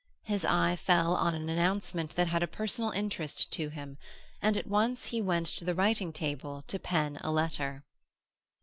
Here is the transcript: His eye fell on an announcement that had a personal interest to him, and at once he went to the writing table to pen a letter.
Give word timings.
His 0.23 0.43
eye 0.43 0.75
fell 0.77 1.13
on 1.15 1.35
an 1.35 1.47
announcement 1.47 2.15
that 2.15 2.27
had 2.29 2.41
a 2.41 2.47
personal 2.47 2.89
interest 2.89 3.51
to 3.51 3.69
him, 3.69 3.99
and 4.41 4.57
at 4.57 4.65
once 4.65 5.05
he 5.05 5.21
went 5.21 5.45
to 5.59 5.63
the 5.63 5.75
writing 5.75 6.11
table 6.11 6.63
to 6.65 6.79
pen 6.79 7.17
a 7.17 7.29
letter. 7.31 7.83